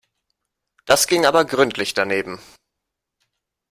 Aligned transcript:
Das 0.85 1.05
ging 1.05 1.27
aber 1.27 1.45
gründlich 1.45 1.93
daneben. 1.93 2.39